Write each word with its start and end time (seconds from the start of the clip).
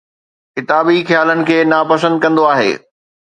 ڪتابي 0.55 0.97
خيالن 1.09 1.39
کي 1.51 1.57
ناپسند 1.73 2.15
ڪندو 2.23 2.43
آهي 2.55 2.71